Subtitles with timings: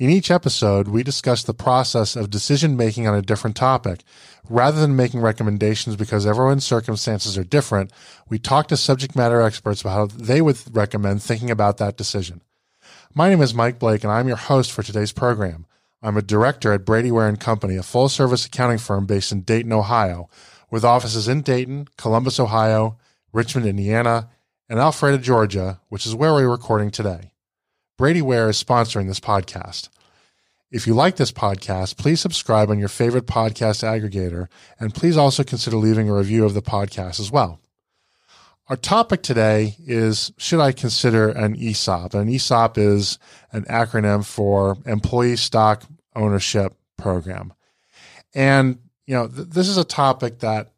[0.00, 4.02] In each episode, we discuss the process of decision making on a different topic.
[4.48, 7.92] Rather than making recommendations because everyone's circumstances are different,
[8.26, 12.40] we talk to subject matter experts about how they would recommend thinking about that decision.
[13.12, 15.66] My name is Mike Blake, and I'm your host for today's program.
[16.02, 19.70] I'm a director at Brady Ware Company, a full service accounting firm based in Dayton,
[19.70, 20.30] Ohio,
[20.70, 22.96] with offices in Dayton, Columbus, Ohio,
[23.34, 24.30] Richmond, Indiana,
[24.66, 27.32] and Alpharetta, Georgia, which is where we're recording today.
[28.00, 29.90] Brady Ware is sponsoring this podcast.
[30.70, 35.44] If you like this podcast, please subscribe on your favorite podcast aggregator, and please also
[35.44, 37.60] consider leaving a review of the podcast as well.
[38.68, 42.14] Our topic today is Should I consider an ESOP?
[42.14, 43.18] An ESOP is
[43.52, 45.82] an acronym for Employee Stock
[46.16, 47.52] Ownership Program.
[48.34, 50.72] And, you know, th- this is a topic that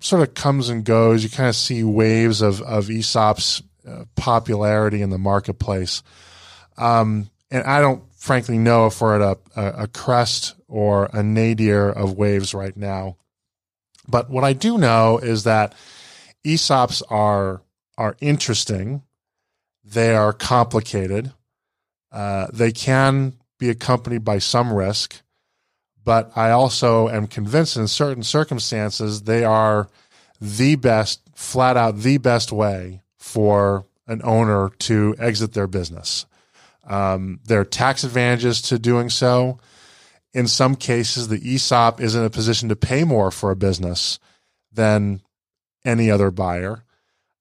[0.00, 1.22] sort of comes and goes.
[1.22, 6.02] You kind of see waves of, of ESOPs uh, popularity in the marketplace.
[6.76, 11.90] Um, and I don't frankly know if we're at a, a, crest or a nadir
[11.90, 13.16] of waves right now.
[14.08, 15.74] But what I do know is that
[16.44, 17.62] ESOPs are
[17.96, 19.02] are interesting.
[19.84, 21.32] They are complicated.
[22.10, 25.22] Uh, they can be accompanied by some risk,
[26.04, 29.88] but I also am convinced in certain circumstances they are
[30.40, 36.26] the best, flat out the best way for an owner to exit their business.
[36.86, 39.58] Um, there are tax advantages to doing so.
[40.32, 44.18] In some cases, the ESOP is in a position to pay more for a business
[44.72, 45.20] than
[45.84, 46.84] any other buyer.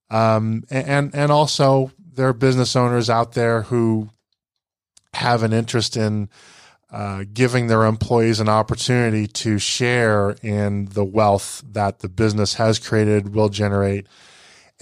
[0.09, 4.09] Um, and, and also there are business owners out there who
[5.13, 6.29] have an interest in
[6.91, 12.77] uh, giving their employees an opportunity to share in the wealth that the business has
[12.77, 14.05] created, will generate,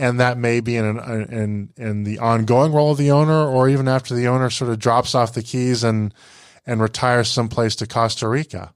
[0.01, 0.99] and that may be in an,
[1.31, 4.79] in in the ongoing role of the owner, or even after the owner sort of
[4.79, 6.11] drops off the keys and
[6.65, 8.73] and retires someplace to Costa Rica.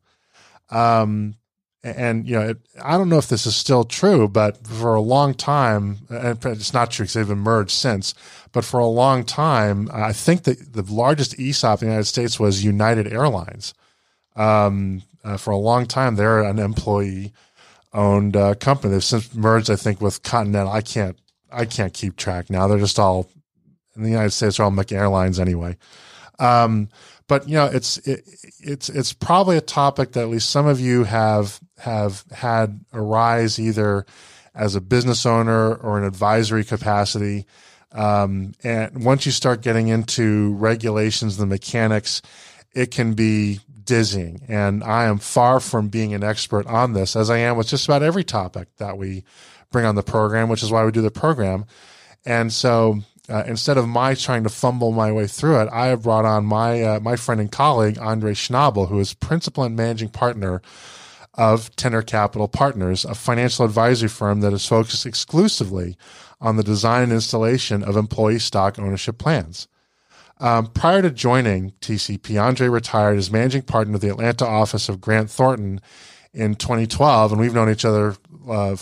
[0.69, 1.35] Um,
[1.83, 5.01] and you know, it, I don't know if this is still true, but for a
[5.01, 8.13] long time, and it's not true because they've emerged since.
[8.51, 12.39] But for a long time, I think that the largest ESOP in the United States
[12.39, 13.73] was United Airlines.
[14.35, 17.33] Um, uh, for a long time, they're an employee
[17.95, 18.93] owned uh, company.
[18.93, 20.71] They've since merged, I think, with Continental.
[20.71, 21.17] I can't
[21.51, 22.67] I can't keep track now.
[22.67, 23.29] They're just all
[23.95, 24.57] in the United States.
[24.57, 25.77] They're all Mac Airlines anyway.
[26.37, 26.89] Um,
[27.27, 28.23] but you know, it's it,
[28.59, 33.59] it's it's probably a topic that at least some of you have have had arise
[33.59, 34.05] either
[34.53, 37.45] as a business owner or an advisory capacity.
[37.91, 42.21] Um, and once you start getting into regulations, the mechanics,
[42.73, 44.41] it can be dizzying.
[44.47, 47.85] And I am far from being an expert on this, as I am with just
[47.85, 49.23] about every topic that we
[49.71, 51.65] bring on the program, which is why we do the program.
[52.25, 56.03] And so uh, instead of my trying to fumble my way through it, I have
[56.03, 60.09] brought on my uh, my friend and colleague Andre Schnabel, who is principal and managing
[60.09, 60.61] partner
[61.33, 65.97] of Tenor Capital Partners, a financial advisory firm that is focused exclusively
[66.39, 69.67] on the design and installation of employee stock ownership plans.
[70.37, 74.99] Um, prior to joining TCP, Andre retired as managing partner of the Atlanta office of
[74.99, 75.79] Grant Thornton
[76.33, 78.15] in 2012, and we've known each other
[78.49, 78.75] uh,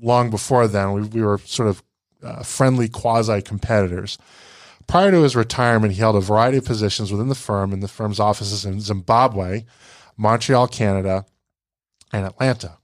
[0.00, 0.92] long before then.
[0.92, 1.82] We, we were sort of
[2.22, 4.16] uh, friendly quasi competitors.
[4.86, 7.88] Prior to his retirement, he held a variety of positions within the firm in the
[7.88, 9.64] firm's offices in Zimbabwe,
[10.16, 11.26] Montreal, Canada,
[12.12, 12.78] and Atlanta.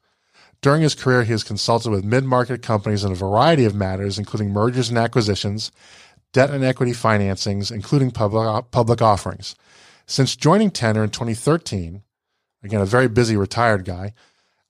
[0.61, 4.19] During his career, he has consulted with mid market companies in a variety of matters,
[4.19, 5.73] including mergers and acquisitions,
[6.33, 9.55] debt and equity financings, including public, uh, public offerings.
[10.07, 12.03] Since joining Tenor in 2013,
[12.63, 14.13] again, a very busy retired guy,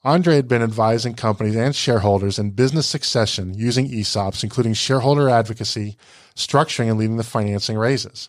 [0.04, 5.96] Andre had been advising companies and shareholders in business succession using ESOPs, including shareholder advocacy,
[6.36, 8.28] structuring, and leading the financing raises.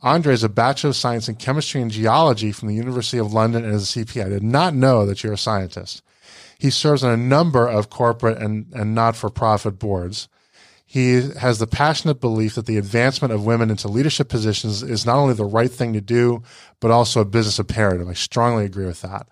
[0.00, 3.64] Andre is a Bachelor of Science in Chemistry and Geology from the University of London
[3.64, 4.26] and is a CPA.
[4.26, 6.02] I did not know that you're a scientist.
[6.58, 10.28] He serves on a number of corporate and, and not for profit boards.
[10.92, 15.16] He has the passionate belief that the advancement of women into leadership positions is not
[15.16, 16.42] only the right thing to do,
[16.80, 18.10] but also a business imperative.
[18.10, 19.26] I strongly agree with that.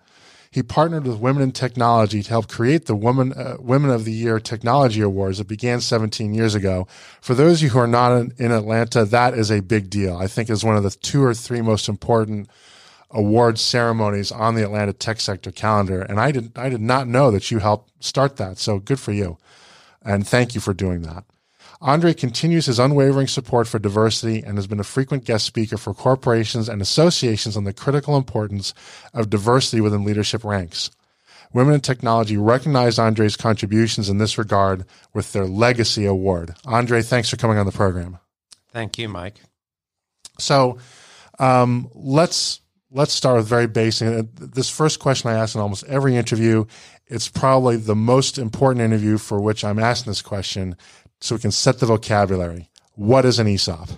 [0.49, 4.11] He partnered with Women in Technology to help create the Women, uh, Women of the
[4.11, 6.87] Year Technology Awards that began 17 years ago.
[7.21, 10.17] For those of you who are not in, in Atlanta, that is a big deal.
[10.17, 12.49] I think is one of the two or three most important
[13.11, 16.01] award ceremonies on the Atlanta Tech Sector calendar.
[16.01, 18.57] And I did, I did not know that you helped start that.
[18.57, 19.37] So good for you.
[20.01, 21.23] And thank you for doing that.
[21.81, 25.95] Andre continues his unwavering support for diversity and has been a frequent guest speaker for
[25.95, 28.73] corporations and associations on the critical importance
[29.13, 30.91] of diversity within leadership ranks.
[31.53, 36.53] Women in Technology recognized Andre's contributions in this regard with their Legacy Award.
[36.65, 38.19] Andre, thanks for coming on the program.
[38.71, 39.41] Thank you, Mike.
[40.39, 40.77] So
[41.39, 42.61] um, let's
[42.91, 44.27] let's start with very basic.
[44.35, 46.65] This first question I ask in almost every interview.
[47.07, 50.77] It's probably the most important interview for which I'm asking this question,
[51.21, 52.69] so we can set the vocabulary.
[52.95, 53.89] What is an ESOP?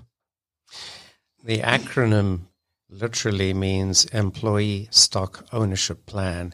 [1.44, 2.42] The acronym
[2.90, 6.54] literally means Employee Stock Ownership Plan.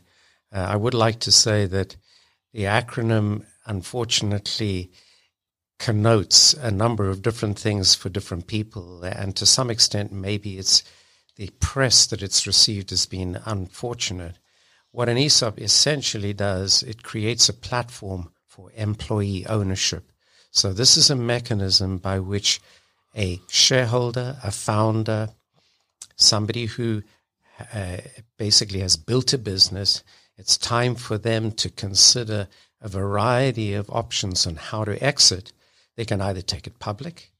[0.51, 1.97] Uh, I would like to say that
[2.53, 4.91] the acronym, unfortunately,
[5.79, 9.03] connotes a number of different things for different people.
[9.03, 10.83] And to some extent, maybe it's
[11.35, 14.37] the press that it's received has been unfortunate.
[14.91, 20.11] What an ESOP essentially does, it creates a platform for employee ownership.
[20.51, 22.59] So this is a mechanism by which
[23.15, 25.29] a shareholder, a founder,
[26.15, 27.03] somebody who
[27.73, 27.97] uh,
[28.37, 30.03] basically has built a business,
[30.37, 32.47] it's time for them to consider
[32.81, 35.51] a variety of options on how to exit.
[35.95, 37.31] They can either take it public,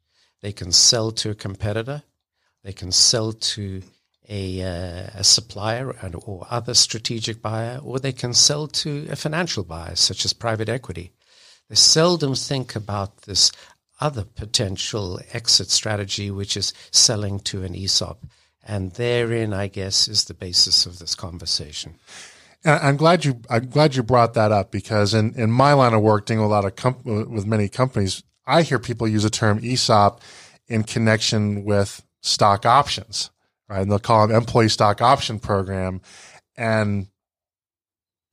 [0.42, 2.04] they can sell to a competitor,
[2.64, 3.82] they can sell to
[4.28, 5.96] a, uh, a supplier
[6.26, 10.70] or other strategic buyer, or they can sell to a financial buyer, such as private
[10.70, 11.12] equity.
[11.70, 13.52] They seldom think about this
[14.00, 18.26] other potential exit strategy, which is selling to an ESOP.
[18.66, 21.96] And therein, I guess, is the basis of this conversation.
[22.66, 25.94] Uh, I'm glad you I'm glad you brought that up because in, in my line
[25.94, 29.30] of work, dealing with a lot of with many companies, I hear people use the
[29.30, 30.22] term ESOP
[30.68, 33.30] in connection with stock options,
[33.70, 33.82] right?
[33.82, 36.02] And they'll call it employee stock option program,
[36.58, 37.08] and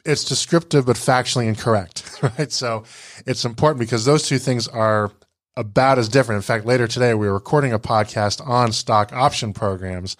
[0.06, 2.52] it's descriptive but factually incorrect, right?
[2.52, 2.84] So
[3.26, 5.12] it's important because those two things are
[5.56, 6.36] about as different.
[6.36, 10.16] In fact, later today we were recording a podcast on stock option programs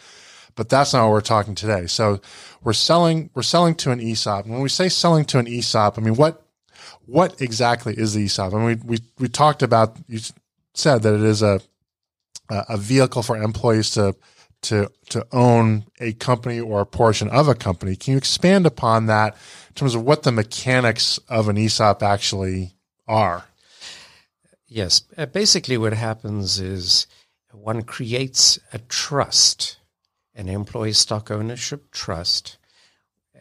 [0.56, 1.86] but that's not what we're talking today.
[1.86, 2.20] So
[2.64, 4.46] we're selling, we're selling to an ESOP.
[4.46, 6.42] And when we say selling to an ESOP, I mean, what,
[7.04, 8.54] what exactly is the ESOP?
[8.54, 10.18] I mean, we, we, we talked about, you
[10.74, 11.60] said that it is a,
[12.48, 14.16] a vehicle for employees to,
[14.62, 17.96] to, to own a company or a portion of a company.
[17.96, 19.34] Can you expand upon that
[19.68, 22.74] in terms of what the mechanics of an ESOP actually
[23.06, 23.44] are?
[24.66, 25.02] Yes.
[25.16, 27.06] Uh, basically, what happens is
[27.52, 29.78] one creates a trust
[30.36, 32.58] an employee stock ownership trust,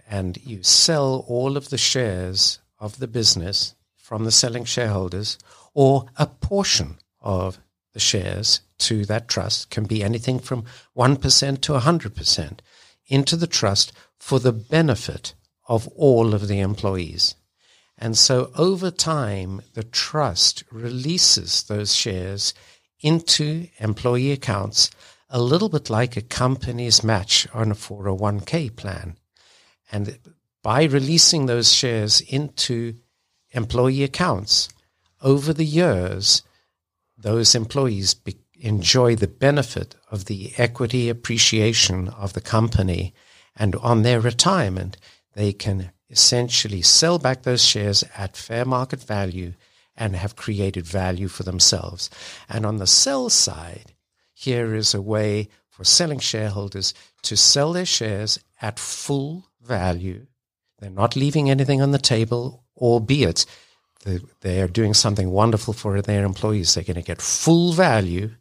[0.09, 5.38] and you sell all of the shares of the business from the selling shareholders
[5.73, 7.59] or a portion of
[7.95, 10.65] the shares to that trust can be anything from
[10.97, 12.59] 1% to 100%
[13.07, 15.33] into the trust for the benefit
[15.69, 17.36] of all of the employees.
[17.97, 22.53] And so over time, the trust releases those shares
[23.00, 24.92] into employee accounts
[25.30, 29.15] a little bit like a company's match on a 401k plan.
[29.89, 30.19] And
[30.62, 32.95] by releasing those shares into
[33.51, 34.68] employee accounts
[35.21, 36.44] over the years,
[37.17, 43.13] those employees be- enjoy the benefit of the equity appreciation of the company.
[43.56, 44.97] And on their retirement,
[45.33, 49.54] they can essentially sell back those shares at fair market value
[49.97, 52.09] and have created value for themselves.
[52.49, 53.94] And on the sell side,
[54.33, 60.28] here is a way for selling shareholders to sell their shares at full value.
[60.80, 63.45] They're not leaving anything on the table, albeit
[64.42, 66.74] they are doing something wonderful for their employees.
[66.74, 68.31] They're going to get full value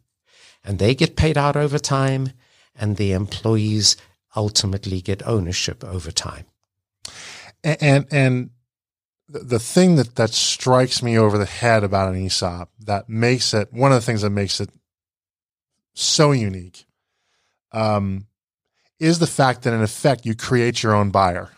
[0.63, 2.31] and they get paid out over time
[2.75, 3.97] and the employees
[4.35, 6.45] ultimately get ownership over time.
[7.63, 8.49] And, and, and
[9.27, 13.73] the thing that, that strikes me over the head about an ESOP that makes it,
[13.73, 14.69] one of the things that makes it
[15.93, 16.85] so unique
[17.71, 18.27] um,
[18.99, 21.49] is the fact that in effect you create your own buyer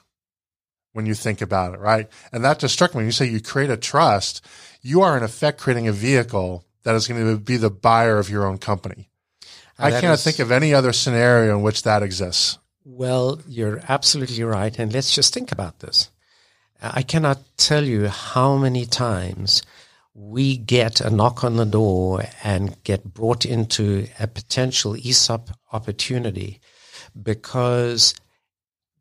[0.97, 2.09] when you think about it, right?
[2.31, 2.97] And that just struck me.
[2.97, 4.43] When you say you create a trust,
[4.81, 8.31] you are in effect creating a vehicle that is going to be the buyer of
[8.31, 9.11] your own company.
[9.77, 12.57] And I cannot is, think of any other scenario in which that exists.
[12.83, 14.77] Well, you're absolutely right.
[14.79, 16.09] And let's just think about this.
[16.81, 19.61] I cannot tell you how many times
[20.15, 26.59] we get a knock on the door and get brought into a potential ESOP opportunity
[27.21, 28.15] because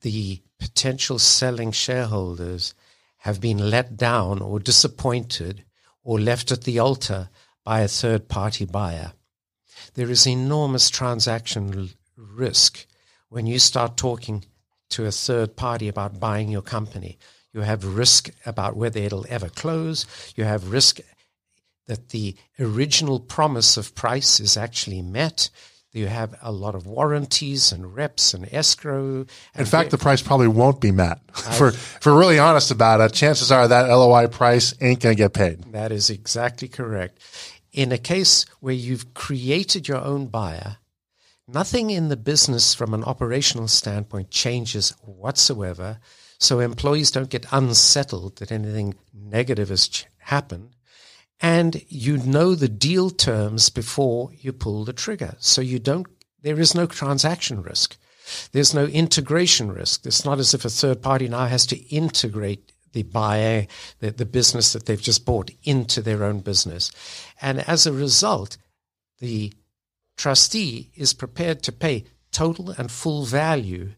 [0.03, 2.75] the potential selling shareholders
[3.19, 5.65] have been let down or disappointed
[6.03, 7.29] or left at the altar
[7.65, 9.13] by a third party buyer.
[9.95, 12.87] There is enormous transaction risk
[13.29, 14.45] when you start talking
[14.91, 17.19] to a third party about buying your company.
[17.53, 20.07] You have risk about whether it'll ever close.
[20.37, 21.01] You have risk
[21.87, 25.51] that the original promise of price is actually met.
[25.97, 29.21] You have a lot of warranties and reps and escrow.
[29.21, 31.21] And In fact, the price probably won't be met.
[31.57, 35.23] for, if we're really honest about it, chances are that LOI price ain't going to
[35.23, 35.63] get paid.
[35.73, 37.19] That is exactly correct.
[37.73, 40.77] In a case where you've created your own buyer,
[41.49, 45.99] nothing in the business from an operational standpoint changes whatsoever.
[46.39, 50.76] So employees don't get unsettled that anything negative has ch- happened.
[51.41, 55.37] And you know the deal terms before you pull the trigger.
[55.39, 56.07] So you don't,
[56.43, 57.97] there is no transaction risk.
[58.53, 60.07] There's no integration risk.
[60.07, 63.67] It's not as if a third party now has to integrate the buyer,
[64.01, 66.91] the, the business that they've just bought into their own business.
[67.41, 68.57] And as a result,
[69.21, 69.53] the
[70.17, 73.93] trustee is prepared to pay total and full value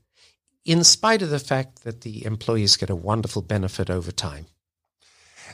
[0.64, 4.46] in spite of the fact that the employees get a wonderful benefit over time.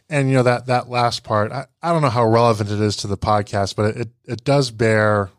[0.09, 2.97] And you know that that last part, I, I don't know how relevant it is
[2.97, 5.31] to the podcast, but it it does bear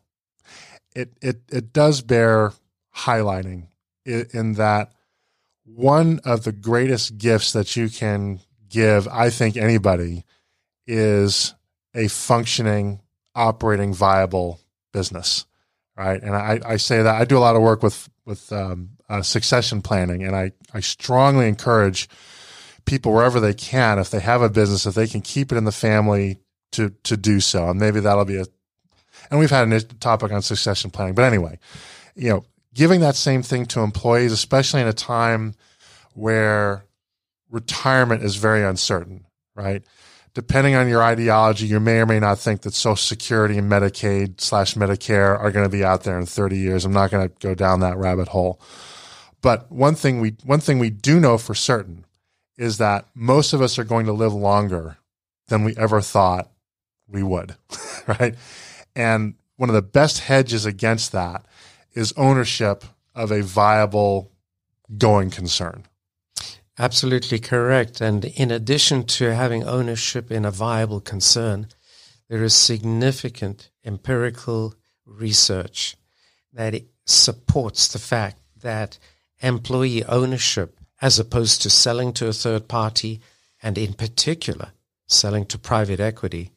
[0.96, 2.54] it it it does bear
[2.96, 3.68] highlighting
[4.06, 4.92] in, in that
[5.66, 10.24] one of the greatest gifts that you can give, I think anybody,
[10.88, 11.54] is
[11.94, 13.02] a functioning,
[13.34, 14.62] operating, viable
[14.94, 15.46] business,
[15.98, 16.22] right?
[16.22, 19.22] And I, I say that I do a lot of work with with um, uh,
[19.22, 22.08] succession planning, and I I strongly encourage
[22.86, 25.66] people wherever they can, if they have a business, if they can keep it in
[25.66, 26.40] the family,
[26.76, 28.46] to to do so, and maybe that'll be a.
[29.32, 31.58] And we've had a topic on succession planning, but anyway,
[32.16, 35.56] you know, giving that same thing to employees, especially in a time
[36.14, 36.86] where
[37.50, 39.26] retirement is very uncertain,
[39.56, 39.84] right?
[40.34, 44.42] Depending on your ideology, you may or may not think that Social Security and Medicaid
[44.42, 46.84] slash Medicare are going to be out there in 30 years.
[46.84, 48.60] I'm not going to go down that rabbit hole.
[49.42, 52.05] But one thing we one thing we do know for certain
[52.58, 54.98] is that most of us are going to live longer
[55.48, 56.52] than we ever thought
[57.08, 57.56] we would,
[58.08, 58.36] right?
[58.96, 61.46] And one of the best hedges against that
[61.94, 62.84] is ownership
[63.14, 64.32] of a viable
[64.98, 65.84] going concern.
[66.78, 68.02] Absolutely correct.
[68.02, 71.68] And in addition to having ownership in a viable concern,
[72.28, 75.96] there is significant empirical research
[76.52, 78.98] that supports the fact that
[79.40, 83.22] employee ownership, as opposed to selling to a third party,
[83.62, 84.72] and in particular,
[85.06, 86.50] selling to private equity,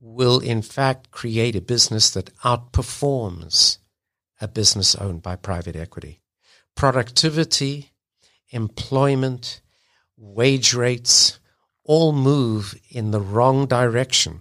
[0.00, 3.76] will in fact create a business that outperforms
[4.40, 6.18] a business owned by private equity.
[6.76, 7.90] Productivity,
[8.48, 9.60] employment,
[10.16, 11.38] wage rates
[11.84, 14.40] all move in the wrong direction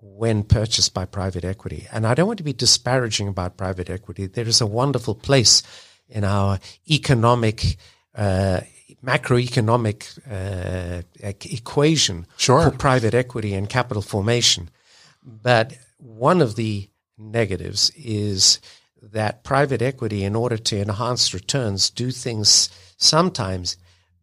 [0.00, 1.86] when purchased by private equity.
[1.92, 4.24] And I don't want to be disparaging about private equity.
[4.24, 5.62] There is a wonderful place
[6.08, 6.58] in our
[6.90, 7.76] economic,
[8.14, 8.60] uh,
[9.04, 12.70] macroeconomic uh, equation sure.
[12.70, 14.70] for private equity and capital formation.
[15.22, 18.60] But one of the negatives is
[19.02, 23.76] that private equity, in order to enhance returns, do things sometimes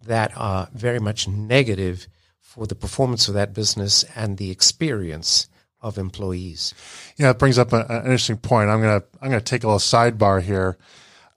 [0.04, 2.08] that are very much negative
[2.40, 5.48] for the performance of that business and the experience
[5.80, 6.74] of employees.
[7.18, 8.70] Yeah, it brings up a, an interesting point.
[8.70, 10.78] I'm gonna I'm gonna take a little sidebar here.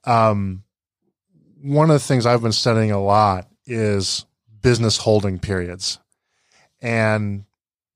[0.03, 0.63] Um,
[1.65, 4.25] one of the things I've been studying a lot is
[4.61, 5.99] business holding periods,
[6.81, 7.45] and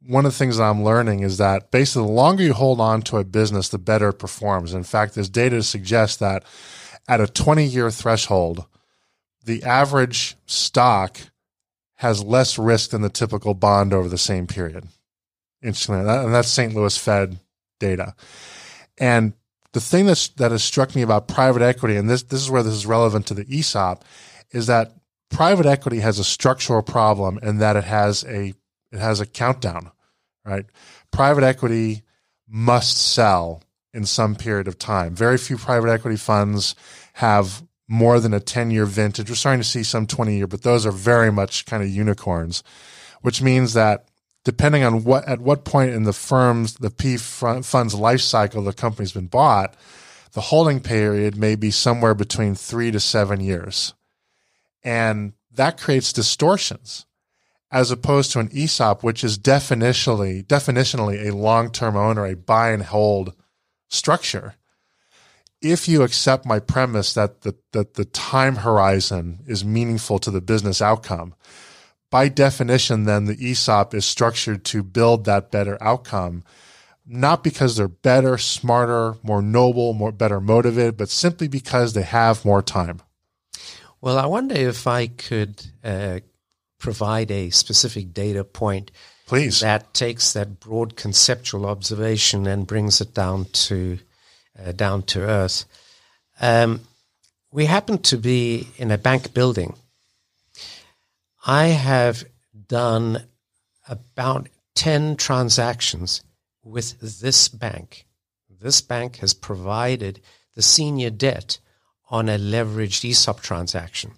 [0.01, 3.01] one of the things that I'm learning is that basically the longer you hold on
[3.03, 4.73] to a business, the better it performs.
[4.73, 6.43] In fact, there's data to suggest that
[7.07, 8.65] at a 20 year threshold,
[9.43, 11.19] the average stock
[11.95, 14.87] has less risk than the typical bond over the same period.
[15.61, 16.73] Interestingly, and that's St.
[16.73, 17.39] Louis Fed
[17.79, 18.15] data.
[18.97, 19.33] And
[19.73, 22.63] the thing that's, that has struck me about private equity, and this, this is where
[22.63, 24.03] this is relevant to the ESOP,
[24.51, 24.93] is that
[25.29, 28.53] private equity has a structural problem in that it has a
[28.91, 29.91] it has a countdown,
[30.43, 30.65] right?
[31.11, 32.01] Private equity
[32.47, 33.61] must sell
[33.93, 35.15] in some period of time.
[35.15, 36.73] Very few private equity funds
[37.13, 39.29] have more than a 10 year vintage.
[39.29, 42.63] We're starting to see some 20 year, but those are very much kind of unicorns,
[43.21, 44.08] which means that
[44.49, 48.73] depending on what, at what point in the firm's, the P fund's life cycle the
[48.73, 49.75] company's been bought,
[50.31, 53.93] the holding period may be somewhere between three to seven years.
[54.83, 57.05] And that creates distortions
[57.69, 62.81] as opposed to an ESOP, which is definitionally, definitionally a long-term owner, a buy and
[62.81, 63.35] hold
[63.87, 64.55] structure.
[65.61, 70.41] If you accept my premise that the, that the time horizon is meaningful to the
[70.41, 71.35] business outcome,
[72.11, 76.43] by definition, then the ESOP is structured to build that better outcome.
[77.11, 82.45] not because they're better, smarter, more noble, more better motivated, but simply because they have
[82.45, 83.01] more time?
[83.99, 86.19] Well, I wonder if I could uh,
[86.77, 88.91] provide a specific data point
[89.25, 89.59] Please.
[89.59, 93.99] that takes that broad conceptual observation and brings it down to
[94.63, 95.65] uh, down to earth.
[96.39, 96.81] Um,
[97.51, 99.75] we happen to be in a bank building.
[101.51, 102.25] I have
[102.67, 103.23] done
[103.87, 106.21] about 10 transactions
[106.63, 108.05] with this bank.
[108.61, 110.21] This bank has provided
[110.53, 111.57] the senior debt
[112.11, 114.11] on a leveraged ESOP transaction.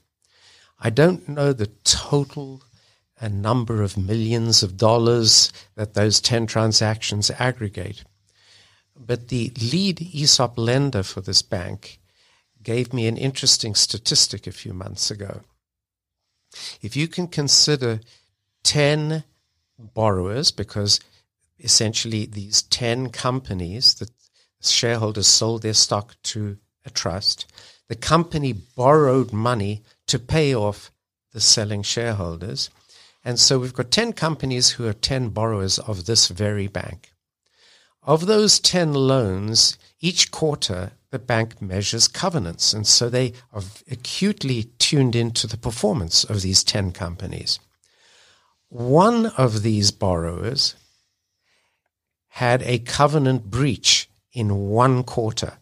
[0.78, 2.64] I don't know the total
[3.18, 8.04] a number of millions of dollars that those 10 transactions aggregate.
[8.94, 12.02] But the lead ESOP lender for this bank
[12.62, 15.44] gave me an interesting statistic a few months ago.
[16.82, 18.00] If you can consider
[18.64, 19.24] 10
[19.78, 21.00] borrowers, because
[21.60, 24.12] essentially these 10 companies that
[24.62, 27.46] shareholders sold their stock to a trust,
[27.88, 30.92] the company borrowed money to pay off
[31.34, 32.70] the selling shareholders.
[33.24, 37.12] And so we've got 10 companies who are 10 borrowers of this very bank.
[38.04, 42.74] Of those 10 loans, each quarter the bank measures covenants.
[42.74, 47.60] And so they are acutely tuned into the performance of these 10 companies.
[48.70, 50.76] One of these borrowers
[52.30, 55.58] had a covenant breach in one quarter.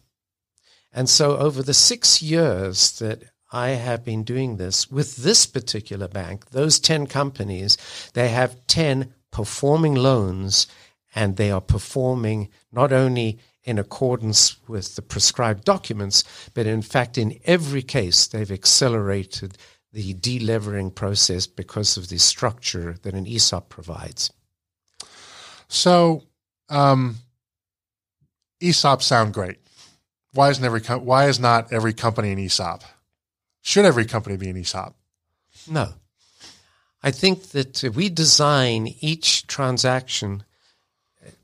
[0.92, 6.06] And so over the six years that I have been doing this with this particular
[6.06, 7.76] bank, those 10 companies,
[8.14, 10.68] they have 10 performing loans
[11.12, 16.24] and they are performing not only in accordance with the prescribed documents,
[16.54, 19.58] but in fact, in every case, they've accelerated
[19.92, 24.32] the delevering process because of the structure that an ESOP provides.
[25.68, 26.24] So,
[26.68, 27.16] um,
[28.60, 29.58] ESOP sound great.
[30.32, 32.84] Why isn't every com- why is not every company an ESOP?
[33.62, 34.94] Should every company be an ESOP?
[35.68, 35.94] No.
[37.02, 40.44] I think that we design each transaction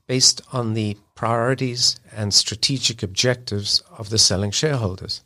[0.07, 5.21] based on the priorities and strategic objectives of the selling shareholders.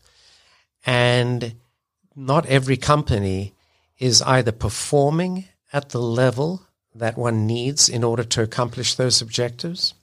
[0.86, 1.56] And
[2.15, 3.54] not every company
[4.00, 6.63] is either performing at the level
[6.94, 9.94] that one needs in order to accomplish those objectives,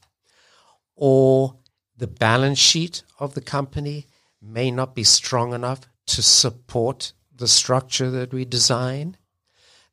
[0.95, 1.57] or
[1.97, 4.07] the balance sheet of the company
[4.41, 9.17] may not be strong enough to support the structure that we design.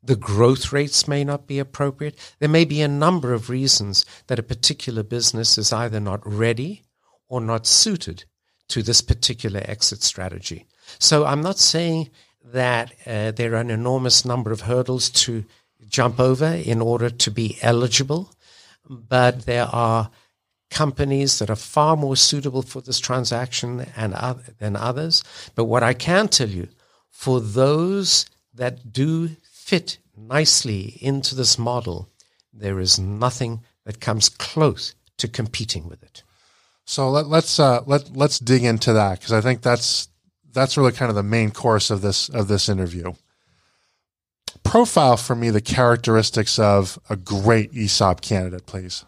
[0.06, 2.16] The growth rates may not be appropriate.
[2.38, 6.82] There may be a number of reasons that a particular business is either not ready
[7.28, 8.24] or not suited
[8.68, 10.66] to this particular exit strategy.
[10.98, 12.10] So I'm not saying
[12.44, 15.44] that uh, there are an enormous number of hurdles to
[15.88, 18.32] jump over in order to be eligible,
[18.88, 20.10] but there are
[20.70, 25.22] companies that are far more suitable for this transaction and other, than others.
[25.54, 26.68] But what I can tell you,
[27.10, 29.30] for those that do
[29.66, 32.08] fit nicely into this model,
[32.52, 36.22] there is nothing that comes close to competing with it.
[36.84, 40.08] So let, let's uh, let let's dig into that because I think that's
[40.52, 43.14] that's really kind of the main course of this of this interview.
[44.62, 49.04] Profile for me the characteristics of a great ESOP candidate, please.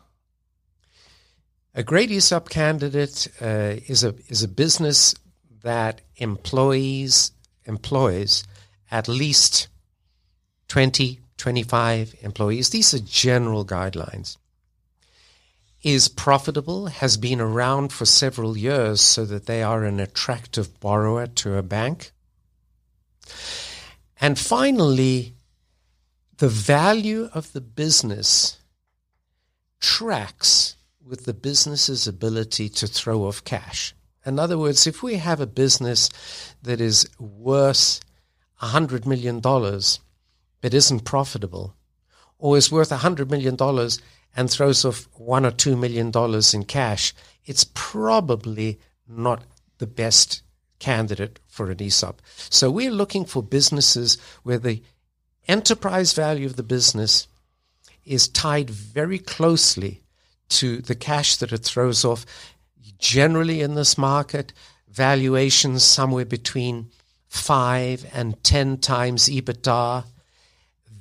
[1.73, 5.15] A great ESOP candidate uh, is a is a business
[5.63, 7.31] that employs
[7.65, 8.43] employs
[8.91, 9.69] at least
[10.69, 12.71] 20, 25 employees.
[12.71, 14.37] These are general guidelines.
[15.83, 21.27] Is profitable, has been around for several years so that they are an attractive borrower
[21.27, 22.11] to a bank.
[24.21, 25.35] And finally,
[26.39, 28.59] the value of the business
[29.81, 33.95] tracks with the business's ability to throw off cash.
[34.27, 36.11] In other words, if we have a business
[36.63, 38.01] that is worth
[38.61, 39.41] $100 million
[40.61, 41.75] but isn't profitable,
[42.39, 43.57] or is worth $100 million
[44.37, 46.13] and throws off one or $2 million
[46.55, 49.43] in cash, it's probably not
[49.79, 50.43] the best
[50.79, 52.23] candidate for an ESOP.
[52.51, 54.83] So we're looking for businesses where the
[55.49, 57.27] enterprise value of the business
[58.05, 60.03] is tied very closely
[60.49, 62.25] to the cash that it throws off.
[62.99, 64.53] Generally, in this market,
[64.89, 66.91] valuations somewhere between
[67.29, 70.05] five and 10 times EBITDA.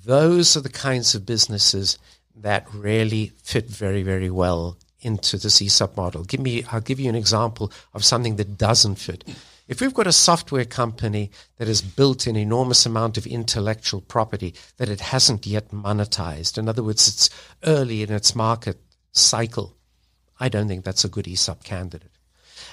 [0.08, 1.98] Those are the kinds of businesses
[2.34, 6.24] that really fit very, very well into this ESOP model.
[6.24, 9.26] Give me, I'll give you an example of something that doesn't fit.
[9.68, 14.56] If we've got a software company that has built an enormous amount of intellectual property
[14.78, 17.30] that it hasn't yet monetized, in other words, it's
[17.66, 18.80] early in its market
[19.12, 19.76] cycle.
[20.40, 22.12] I don't think that's a good ESOP candidate.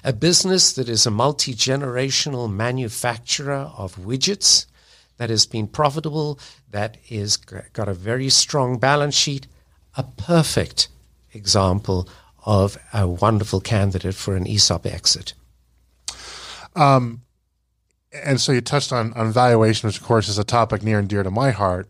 [0.05, 4.67] A business that is a multi generational manufacturer of widgets,
[5.17, 6.39] that has been profitable,
[6.71, 9.47] that is got a very strong balance sheet,
[9.97, 10.89] a perfect
[11.33, 12.09] example
[12.45, 15.35] of a wonderful candidate for an ESOP exit.
[16.77, 17.23] Um,
[18.13, 21.09] and so you touched on, on valuation, which of course is a topic near and
[21.09, 21.89] dear to my heart.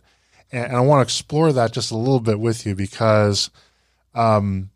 [0.52, 3.50] And, and I want to explore that just a little bit with you because
[4.14, 4.70] um,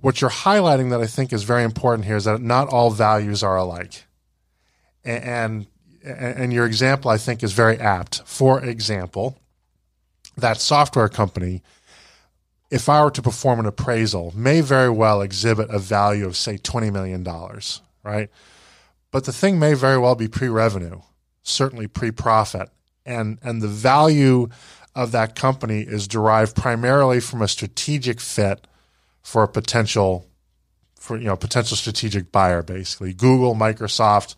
[0.00, 3.42] what you're highlighting that I think is very important here is that not all values
[3.42, 4.04] are alike.
[5.04, 5.66] And, and,
[6.06, 8.22] and your example, I think, is very apt.
[8.24, 9.38] For example,
[10.36, 11.62] that software company,
[12.70, 16.58] if I were to perform an appraisal, may very well exhibit a value of, say,
[16.58, 17.24] $20 million,
[18.04, 18.30] right?
[19.10, 21.00] But the thing may very well be pre revenue,
[21.42, 22.70] certainly pre profit.
[23.04, 24.48] And, and the value
[24.94, 28.66] of that company is derived primarily from a strategic fit
[29.22, 30.26] for a potential
[30.94, 34.34] for you know potential strategic buyer basically google microsoft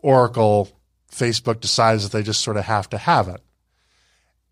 [0.00, 0.70] oracle
[1.14, 3.40] facebook decides that they just sort of have to have it.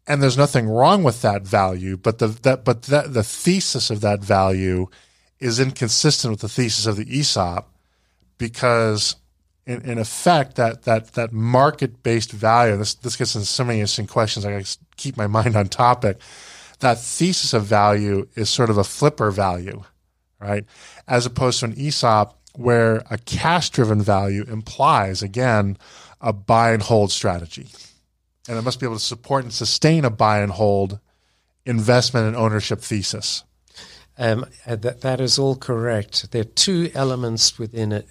[0.07, 4.01] And there's nothing wrong with that value but the that but that the thesis of
[4.01, 4.89] that value
[5.39, 7.69] is inconsistent with the thesis of the ESOP
[8.39, 9.17] because
[9.67, 13.79] in, in effect that that that market based value this this gets into so many
[13.79, 16.19] interesting questions I gotta keep my mind on topic.
[16.81, 19.85] That thesis of value is sort of a flipper value
[20.43, 20.65] right?
[21.07, 25.79] As opposed to an ESOP where a cash driven value implies again
[26.23, 27.69] a buy and hold strategy
[28.49, 30.99] and it must be able to support and sustain a buy and hold
[31.67, 33.45] investment and ownership thesis
[34.19, 36.31] um, uh, that, that is all correct.
[36.31, 38.07] There are two elements within it,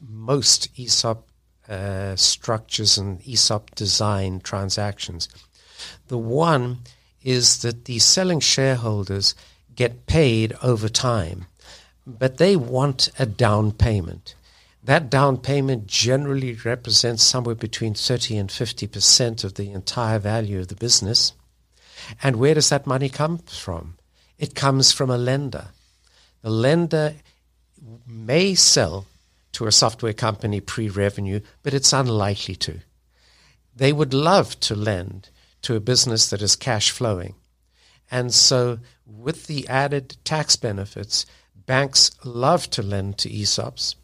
[0.00, 1.28] most ESOP
[1.68, 5.28] uh, structures and ESOP design transactions.
[6.08, 6.78] The one
[7.22, 9.34] is that the selling shareholders
[9.74, 11.46] get paid over time,
[12.06, 14.34] but they want a down payment.
[14.88, 20.68] That down payment generally represents somewhere between 30 and 50% of the entire value of
[20.68, 21.34] the business.
[22.22, 23.98] And where does that money come from?
[24.38, 25.66] It comes from a lender.
[26.40, 27.16] The lender
[28.06, 29.04] may sell
[29.52, 32.80] to a software company pre revenue, but it's unlikely to.
[33.76, 35.28] They would love to lend
[35.60, 37.34] to a business that is cash flowing.
[38.10, 41.26] And so, with the added tax benefits,
[41.66, 43.94] banks love to lend to ESOPs.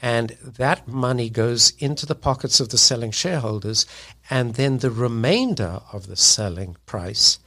[0.00, 3.86] And that money goes into the pockets of the selling shareholders,
[4.28, 7.38] and then the remainder of the selling price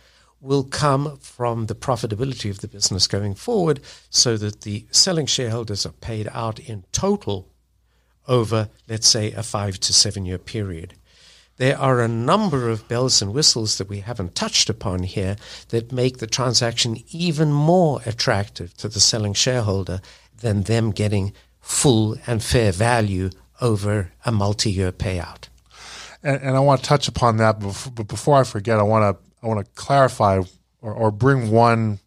[0.41, 5.85] will come from the profitability of the business going forward so that the selling shareholders
[5.85, 7.49] are paid out in total
[8.27, 10.93] over, let's say, a five to seven year period.
[11.57, 15.35] There are a number of bells and whistles that we haven't touched upon here
[15.69, 19.99] that make the transaction even more attractive to the selling shareholder
[20.39, 21.33] than them getting
[21.69, 23.29] full and fair value
[23.61, 25.49] over a multi year payout.
[26.23, 29.23] And, and, I want to touch upon that, but before I forget, I want to
[29.43, 30.41] I want to clarify
[30.81, 31.99] or, or bring one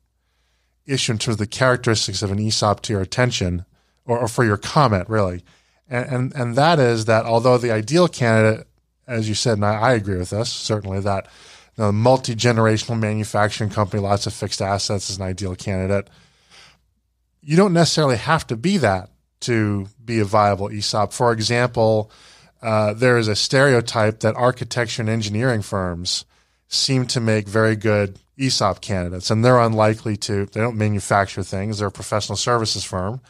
[0.85, 3.65] issue in terms of the characteristics of an ESOP to your attention
[4.05, 5.45] or, or for your comment, really.
[5.89, 8.67] And, and, and, that is that although the ideal candidate,
[9.07, 11.29] as you said, and I, I agree with this, certainly that
[11.79, 16.11] you know, multi generational manufacturing company, lots of fixed assets is an ideal candidate.
[17.41, 19.12] You don't necessarily have to be that
[19.43, 21.13] to be a viable ESOP.
[21.13, 22.11] For example,
[22.63, 26.25] uh, there is a stereotype that architecture and engineering firms
[26.69, 30.47] seem to make very good ESOP candidates, and they're unlikely to.
[30.47, 33.21] They don't manufacture things; they're a professional services firm.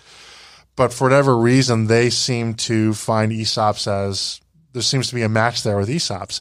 [0.77, 4.41] But for whatever reason, they seem to find ESOPs as
[4.73, 6.41] there seems to be a match there with ESOPs.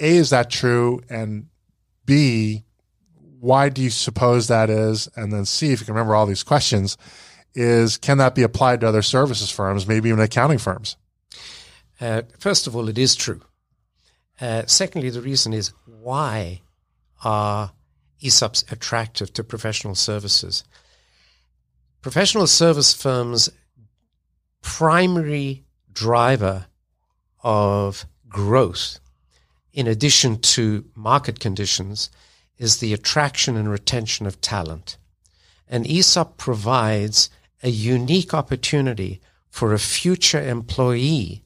[0.00, 1.00] A, is that true?
[1.08, 1.46] And
[2.04, 2.64] B,
[3.40, 5.08] why do you suppose that is?
[5.16, 6.96] And then C, if you can remember all these questions,
[7.54, 10.96] is can that be applied to other services firms, maybe even accounting firms?
[12.00, 13.40] Uh, first of all, it is true.
[14.40, 16.60] Uh, secondly, the reason is why
[17.22, 17.72] are
[18.20, 20.64] ESOPs attractive to professional services?
[22.02, 23.48] Professional service firms'
[24.60, 26.66] primary driver
[27.42, 28.98] of growth,
[29.72, 32.10] in addition to market conditions,
[32.58, 34.96] is the attraction and retention of talent.
[35.68, 37.30] And ESOP provides
[37.64, 41.44] a unique opportunity for a future employee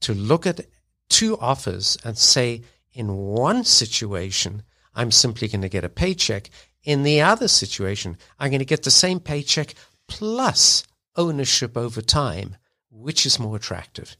[0.00, 0.66] to look at
[1.10, 2.62] two offers and say,
[2.94, 4.62] in one situation,
[4.94, 6.48] I'm simply going to get a paycheck.
[6.84, 9.74] In the other situation, I'm going to get the same paycheck
[10.08, 10.84] plus
[11.16, 12.56] ownership over time,
[12.90, 14.16] which is more attractive.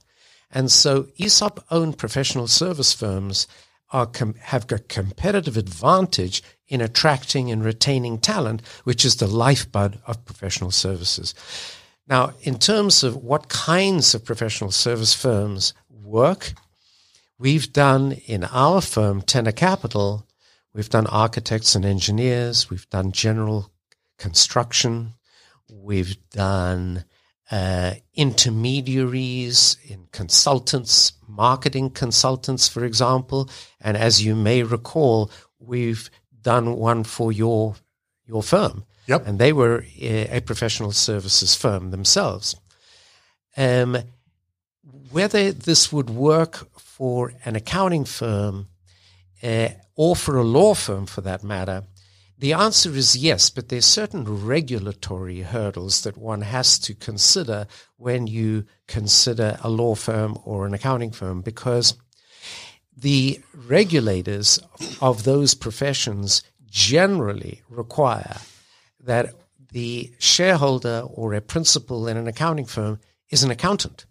[0.51, 3.47] And so ESOP owned professional service firms
[3.91, 6.43] are com- have a competitive advantage
[6.73, 11.35] in attracting and retaining talent, which is the lifeblood of professional services.
[12.09, 16.55] Now, in terms of what kinds of professional service firms work,
[17.39, 20.27] we've done in our firm, Tenor Capital,
[20.73, 23.71] we've done architects and engineers, we've done general
[24.17, 25.13] construction,
[25.71, 27.05] we've done
[27.51, 33.51] uh, intermediaries in consultants, marketing consultants, for example.
[33.79, 36.09] And as you may recall, we've
[36.43, 37.77] done one for your
[38.27, 38.85] your firm.
[39.07, 39.27] Yep.
[39.27, 42.55] And they were a, professional services firm themselves.
[43.57, 43.99] Um,
[45.11, 48.69] whether this would work for an accounting firm
[49.43, 51.85] uh, or for a law firm for that matter,
[52.39, 58.27] the answer is yes, but there's certain regulatory hurdles that one has to consider when
[58.27, 61.95] you consider a law firm or an accounting firm because
[63.03, 64.61] the regulators
[65.01, 68.39] of those professions generally require
[69.01, 69.35] that
[69.73, 72.99] the shareholder or a principal in an accounting firm
[73.31, 74.07] is an accountant.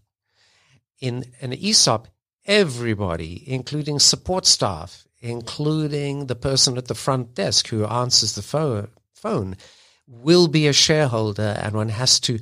[0.99, 2.07] In an ESOP,
[2.45, 8.41] everybody, including support staff, including the person at the front desk who answers the
[9.13, 9.57] phone,
[10.07, 12.39] will be a shareholder and one has to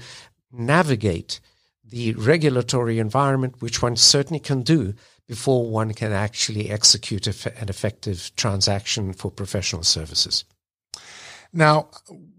[0.51, 1.39] navigate
[1.83, 4.93] the regulatory environment, which one certainly can do
[5.29, 10.43] before one can actually execute an effective transaction for professional services.
[11.53, 11.89] Now,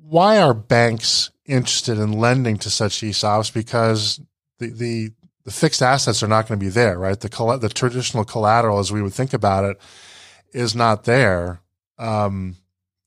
[0.03, 3.55] why are banks interested in lending to such ESOPs?
[3.55, 4.20] Because
[4.59, 5.11] the, the,
[5.44, 7.18] the fixed assets are not going to be there, right?
[7.18, 9.81] The, the traditional collateral, as we would think about it,
[10.53, 11.61] is not there,
[11.96, 12.57] um,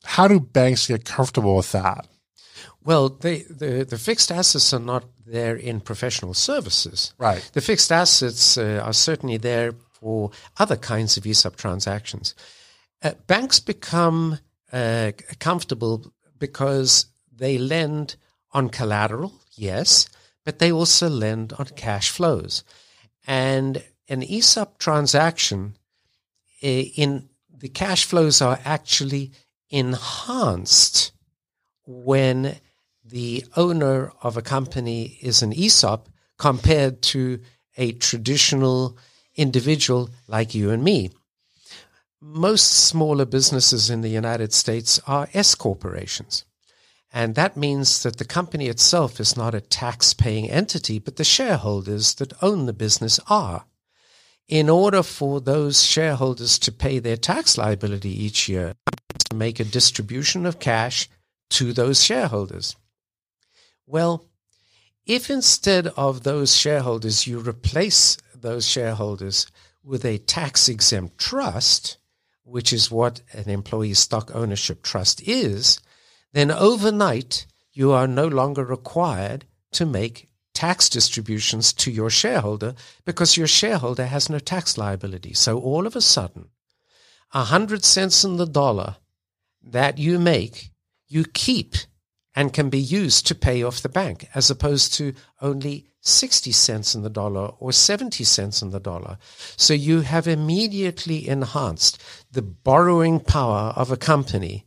[0.06, 2.08] how do banks get comfortable with that?
[2.84, 7.14] Well, they, the the fixed assets are not there in professional services.
[7.18, 7.50] Right.
[7.54, 12.36] The fixed assets uh, are certainly there for other kinds of ESOP transactions.
[13.02, 14.40] Uh, banks become
[14.72, 18.18] uh, comfortable because they lend
[18.52, 20.10] on collateral, yes,
[20.44, 22.64] but they also lend on cash flows.
[23.26, 25.78] And an ESOP transaction
[26.62, 29.32] uh, in the cash flows are actually
[29.70, 31.13] enhanced
[31.86, 32.58] when
[33.04, 37.40] the owner of a company is an ESOP compared to
[37.78, 38.98] a traditional
[39.36, 41.10] individual like you and me.
[42.22, 46.46] Most smaller businesses in the United States are S corporations.
[47.12, 51.24] And that means that the company itself is not a tax paying entity, but the
[51.24, 53.66] shareholders that own the business are
[54.48, 58.74] in order for those shareholders to pay their tax liability each year,
[59.30, 61.08] to make a distribution of cash
[61.52, 62.76] to those shareholders.
[63.86, 64.26] Well,
[65.06, 69.48] if instead of those shareholders you replace those shareholders
[69.84, 71.98] with a tax exempt trust,
[72.44, 75.80] which is what an employee stock ownership trust is,
[76.32, 82.76] then overnight you are no longer required to make tax distributions to your shareholder
[83.06, 85.34] because your shareholder has no tax liability.
[85.34, 86.50] So all of a sudden,
[87.34, 88.98] a hundred cents in the dollar
[89.64, 90.70] that you make,
[91.14, 91.76] you keep
[92.36, 96.96] and can be used to pay off the bank as opposed to only 60 cents
[96.96, 99.18] in the dollar or 70 cents in the dollar.
[99.56, 104.66] So you have immediately enhanced the borrowing power of a company,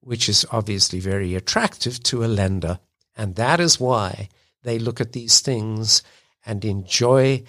[0.00, 2.78] which is obviously very attractive to a lender.
[3.16, 4.28] And that is why
[4.62, 6.02] they look at these things
[6.44, 7.44] and enjoy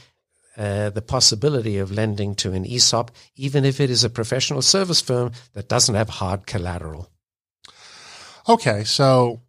[0.58, 5.02] uh, the possibility of lending to an ESOP, even if it is a professional service
[5.02, 7.10] firm that doesn't have hard collateral.
[8.50, 9.42] Okay, so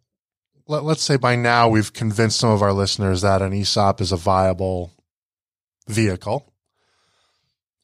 [0.67, 4.11] let, us say by now we've convinced some of our listeners that an ESOP is
[4.11, 4.93] a viable
[5.87, 6.53] vehicle.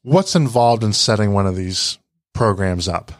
[0.02, 1.98] What's involved in setting one of these
[2.34, 3.10] programs up?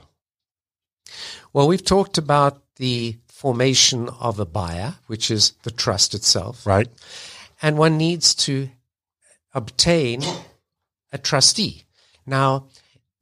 [1.53, 6.65] Well, we've talked about the formation of a buyer, which is the trust itself.
[6.65, 6.87] Right.
[7.61, 8.71] And one needs to
[9.53, 10.23] obtain
[11.11, 11.83] a trustee.
[12.25, 12.69] Now,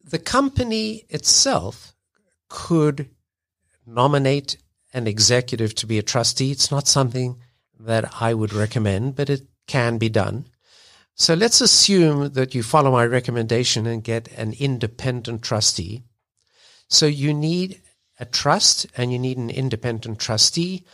[0.04, 1.94] the company itself
[2.50, 3.08] could
[3.86, 4.58] nominate
[4.96, 6.50] an executive to be a trustee.
[6.50, 7.36] It's not something
[7.78, 10.46] that I would recommend, but it can be done.
[11.14, 16.02] So let's assume that you follow my recommendation and get an independent trustee.
[16.88, 17.82] So you need
[18.18, 20.84] a trust and you need an independent trustee.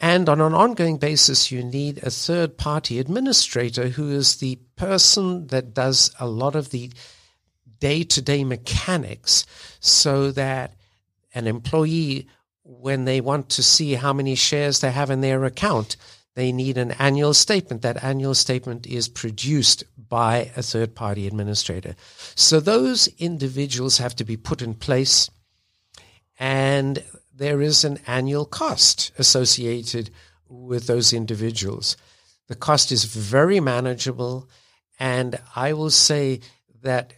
[0.00, 5.46] And on an ongoing basis, you need a third party administrator who is the person
[5.48, 6.90] that does a lot of the
[7.78, 9.46] day to day mechanics
[9.80, 10.74] so that
[11.34, 12.26] an employee,
[12.68, 15.96] when they want to see how many shares they have in their account,
[16.34, 17.82] they need an annual statement.
[17.82, 21.94] That annual statement is produced by a third party administrator.
[22.34, 25.30] So those individuals have to be put in place
[26.38, 27.02] and
[27.34, 30.10] there is an annual cost associated
[30.48, 31.96] with those individuals.
[32.48, 34.48] The cost is very manageable,
[34.98, 36.40] and I will say
[36.82, 37.12] that,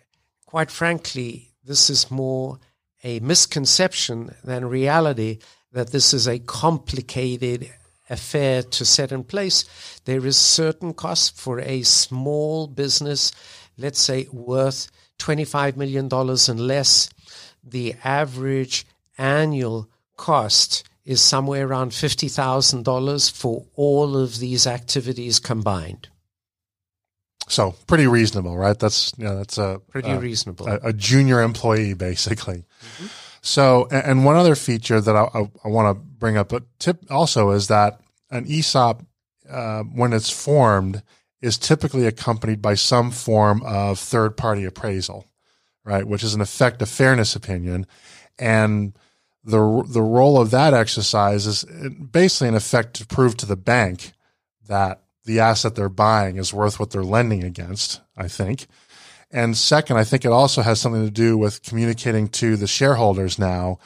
[0.46, 2.58] quite frankly, this is more
[3.04, 5.38] a misconception than reality
[5.72, 7.70] that this is a complicated
[8.10, 9.64] affair to set in place.
[10.04, 13.32] There is certain cost for a small business,
[13.76, 17.10] let's say worth $25 million and less.
[17.62, 18.86] The average
[19.18, 26.08] annual cost is somewhere around $50,000 for all of these activities combined.
[27.48, 28.78] So pretty reasonable, right?
[28.78, 30.68] That's you know, that's a pretty a, reasonable.
[30.68, 32.64] A, a, junior employee, basically.
[33.40, 37.04] So, and one other feature that I, I, I want to bring up, a tip
[37.10, 39.04] also is that an ESOP,
[39.48, 41.02] uh, when it's formed,
[41.40, 45.24] is typically accompanied by some form of third party appraisal,
[45.84, 46.06] right?
[46.06, 47.86] Which is in effect a fairness opinion.
[48.38, 48.94] And
[49.44, 54.12] the, the role of that exercise is basically in effect to prove to the bank
[54.66, 58.66] that the asset they're buying is worth what they're lending against, I think.
[59.30, 63.38] And second, I think it also has something to do with communicating to the shareholders
[63.38, 63.78] now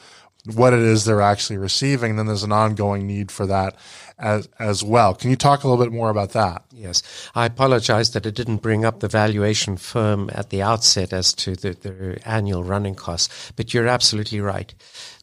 [0.45, 2.11] what it is they're actually receiving.
[2.11, 3.75] And then there's an ongoing need for that
[4.17, 5.13] as, as well.
[5.13, 6.63] Can you talk a little bit more about that?
[6.71, 7.01] Yes.
[7.33, 11.55] I apologize that I didn't bring up the valuation firm at the outset as to
[11.55, 14.73] the, the annual running costs, but you're absolutely right.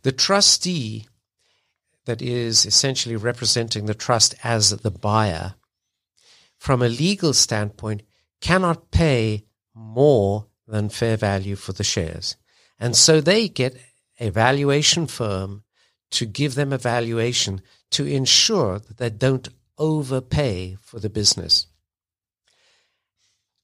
[0.03, 1.07] The trustee
[2.07, 5.55] that is essentially representing the trust as the buyer,
[6.59, 8.03] from a legal standpoint,
[8.41, 9.45] cannot pay
[9.81, 12.37] more than fair value for the shares.
[12.79, 13.77] And so they get
[14.19, 15.65] a valuation firm
[16.13, 21.67] to give them a valuation to ensure that they don't overpay for the business.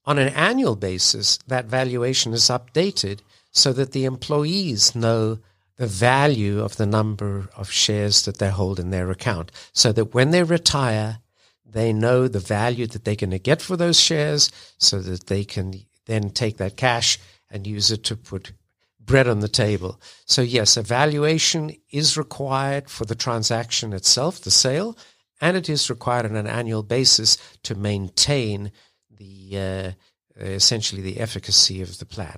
[0.05, 3.19] On an annual basis, that valuation is updated
[3.51, 5.39] so that the employees know
[5.75, 10.13] the value of the number of shares that they hold in their account so that
[10.13, 11.19] when they retire,
[11.65, 15.43] they know the value that they're going to get for those shares so that they
[15.43, 15.73] can
[16.07, 18.53] then take that cash and use it to put
[18.99, 20.01] bread on the table.
[20.25, 24.97] So yes, a valuation is required for the transaction itself, the sale,
[25.39, 28.71] and it is required on an annual basis to maintain
[29.09, 29.95] the
[30.39, 32.37] uh, essentially the efficacy of the plan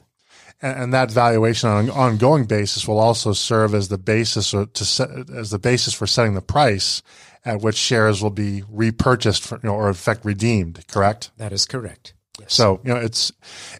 [0.61, 4.85] and, that valuation on an ongoing basis will also serve as the basis or to
[4.85, 7.01] set, as the basis for setting the price
[7.45, 10.85] at which shares will be repurchased for, you know, or in fact redeemed.
[10.87, 11.31] Correct.
[11.37, 12.13] That is correct.
[12.39, 12.53] Yes.
[12.53, 13.31] So you know it's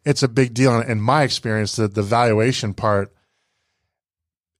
[0.05, 0.79] it's a big deal.
[0.81, 3.13] In my experience, that the valuation part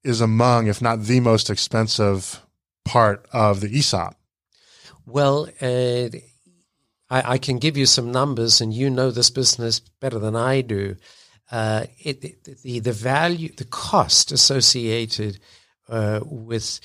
[0.04, 2.42] is among, if not the most expensive
[2.86, 4.16] part of the ESOP.
[5.06, 6.10] Well, uh,
[7.10, 10.62] I, I, can give you some numbers, and you know this business better than I
[10.62, 10.96] do
[11.52, 15.40] uh, it, the the value, the cost associated
[15.88, 16.80] uh, with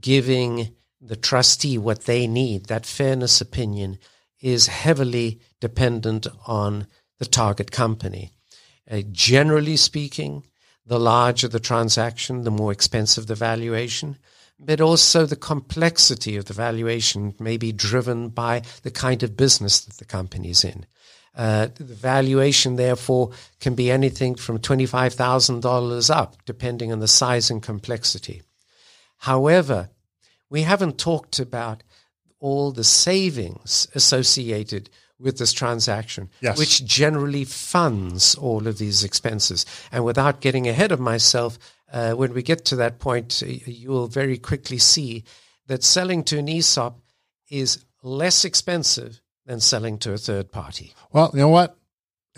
[0.00, 3.98] giving the trustee what they need, that fairness opinion,
[4.40, 6.86] is heavily dependent on
[7.18, 8.32] the target company.
[8.90, 10.44] Uh, generally speaking,
[10.86, 14.16] the larger the transaction, the more expensive the valuation.
[14.58, 19.80] But also the complexity of the valuation may be driven by the kind of business
[19.80, 20.86] that the company is in.
[21.36, 27.62] Uh, the valuation, therefore, can be anything from $25,000 up, depending on the size and
[27.62, 28.42] complexity.
[29.18, 29.90] However,
[30.50, 31.84] we haven't talked about
[32.40, 36.58] all the savings associated with this transaction, yes.
[36.58, 39.66] which generally funds all of these expenses.
[39.90, 41.58] And without getting ahead of myself,
[41.92, 45.24] uh, when we get to that point, you will very quickly see
[45.66, 47.00] that selling to an ESOP
[47.50, 50.92] is less expensive than selling to a third party.
[51.12, 51.77] Well, you know what?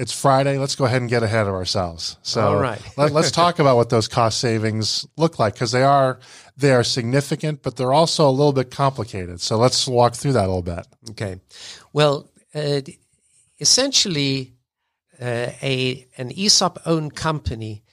[0.01, 0.57] It's Friday.
[0.57, 2.17] Let's go ahead and get ahead of ourselves.
[2.23, 2.81] So All right.
[2.97, 6.19] let, us talk about what those cost savings look like because they are
[6.57, 9.43] they are significant, but they're also a little bit complicated.
[9.43, 10.87] So let's walk through that a little bit.
[11.11, 11.39] Okay.
[11.93, 12.81] Well, uh,
[13.61, 14.55] essentially,
[15.21, 17.85] uh, a an ESOP owned company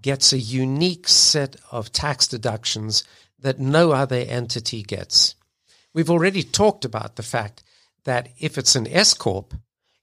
[0.00, 3.04] gets a unique set of tax deductions
[3.38, 5.34] that no other entity gets.
[5.92, 7.62] We've already talked about the fact
[8.04, 9.52] that if it's an S corp,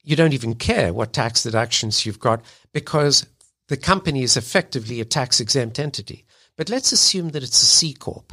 [0.08, 2.42] you don't even care what tax deductions you've got
[2.72, 3.26] because
[3.68, 6.24] the company is effectively a tax exempt entity.
[6.56, 8.32] But let's assume that it's a C corp.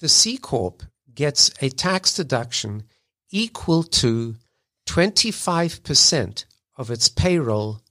[0.00, 0.82] The C corp
[1.14, 2.84] gets a tax deduction
[3.30, 4.36] equal to
[4.88, 6.46] 25%
[6.78, 7.82] of its payroll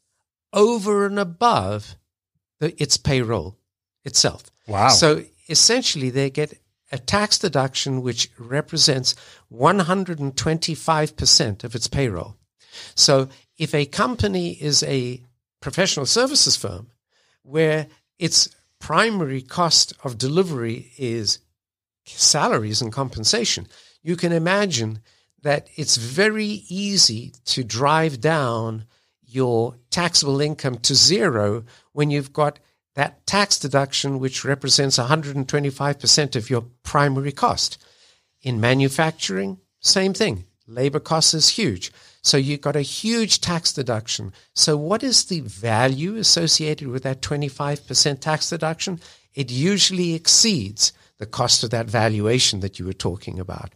[0.51, 1.95] over and above
[2.59, 3.59] the, its payroll
[4.03, 4.45] itself.
[4.67, 4.89] Wow.
[4.89, 6.59] So essentially, they get
[6.91, 9.13] a tax deduction which represents
[9.51, 12.35] 125% of its payroll.
[12.95, 15.21] So if a company is a
[15.61, 16.87] professional services firm
[17.43, 17.87] where
[18.19, 18.49] its
[18.79, 21.39] primary cost of delivery is
[22.05, 23.67] salaries and compensation,
[24.01, 24.99] you can imagine
[25.41, 28.85] that it's very easy to drive down
[29.25, 32.59] your taxable income to zero when you've got
[32.95, 37.83] that tax deduction, which represents 125% of your primary cost.
[38.41, 40.45] In manufacturing, same thing.
[40.67, 41.91] Labor cost is huge.
[42.23, 44.31] So you've got a huge tax deduction.
[44.55, 49.01] So what is the value associated with that 25% tax deduction?
[49.35, 53.73] It usually exceeds the cost of that valuation that you were talking about.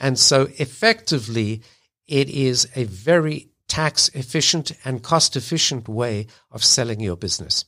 [0.00, 1.62] And so effectively,
[2.06, 7.64] it is a very tax efficient and cost efficient way of selling your business.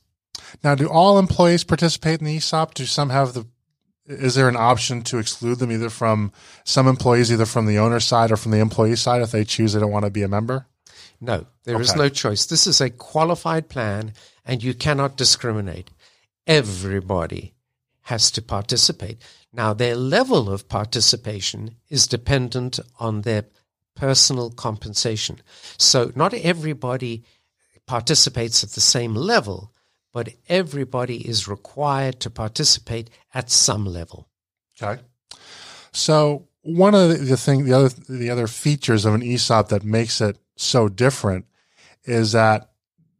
[0.63, 2.73] Now, do all employees participate in the ESOP?
[2.73, 3.45] Do some have the
[4.07, 6.31] is there an option to exclude them either from
[6.63, 9.73] some employees, either from the owner side or from the employee side if they choose
[9.73, 10.67] they don't want to be a member?
[11.19, 11.83] No, there okay.
[11.83, 12.45] is no choice.
[12.45, 14.13] This is a qualified plan
[14.45, 15.89] and you cannot discriminate.
[16.45, 17.53] Everybody
[18.03, 19.17] has to participate.
[19.51, 23.45] Now, their level of participation is dependent on their
[23.95, 25.41] personal compensation.
[25.77, 27.23] So, not everybody
[27.87, 29.71] participates at the same level,
[30.15, 34.29] but everybody is required to participate at some level.
[34.81, 35.01] Okay.
[35.91, 40.21] So, one of the, thing, the other, the other features of an ESOP that makes
[40.21, 41.47] it so different
[42.05, 42.69] is that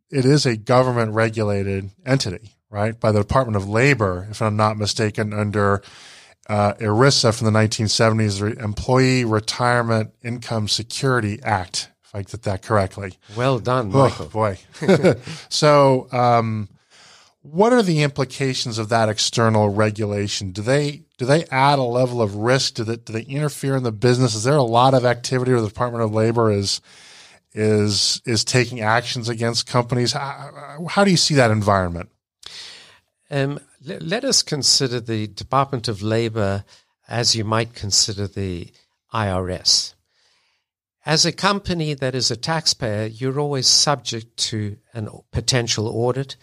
[0.10, 2.98] it is a government regulated entity, right?
[2.98, 5.84] By the Department of Labor, if I'm not mistaken, under
[6.48, 12.62] uh, ERISA from the 1970s, the Employee Retirement Income Security Act, if I get that
[12.62, 13.18] correctly.
[13.36, 14.28] Well done, Michael.
[14.28, 14.60] Oh, boy.
[15.50, 16.70] so, um,
[17.52, 20.52] what are the implications of that external regulation?
[20.52, 22.76] Do they do they add a level of risk?
[22.76, 24.36] Do they, do they interfere in the business?
[24.36, 26.82] Is there a lot of activity where the Department of Labor is
[27.54, 30.14] is is taking actions against companies?
[30.14, 32.10] How, how do you see that environment?
[33.30, 36.66] Um, let, let us consider the Department of Labor
[37.08, 38.72] as you might consider the
[39.14, 39.94] IRS.
[41.06, 46.36] As a company that is a taxpayer, you're always subject to a potential audit.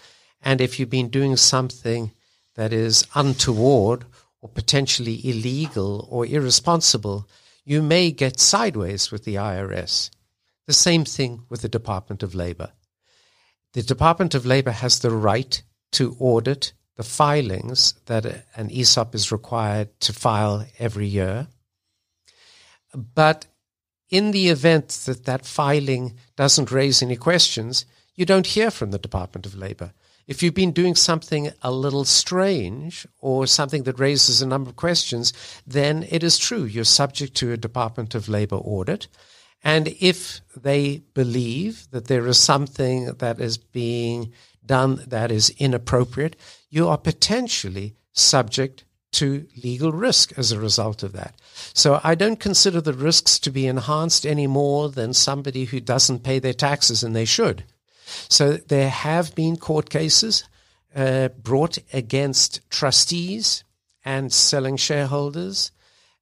[0.43, 2.12] And if you've been doing something
[2.55, 4.05] that is untoward
[4.40, 7.28] or potentially illegal or irresponsible,
[7.64, 10.11] you may get sideways with the IRS.
[10.66, 12.72] The same thing with the Department of Labor.
[13.72, 15.62] The Department of Labor has the right
[15.93, 21.49] to audit the filings that an ESOP is required to file every year.
[22.95, 23.47] But
[24.11, 28.99] in the event that that filing doesn't raise any questions, you don't hear from the
[28.99, 29.93] Department of Labor.
[30.26, 34.76] If you've been doing something a little strange or something that raises a number of
[34.76, 35.32] questions,
[35.66, 39.08] then it is true you're subject to a Department of Labor audit.
[39.64, 44.32] And if they believe that there is something that is being
[44.64, 46.36] done that is inappropriate,
[46.70, 51.34] you are potentially subject to legal risk as a result of that.
[51.74, 56.24] So I don't consider the risks to be enhanced any more than somebody who doesn't
[56.24, 57.64] pay their taxes and they should.
[58.28, 60.44] So there have been court cases
[60.94, 63.64] uh, brought against trustees
[64.05, 65.72] and selling shareholders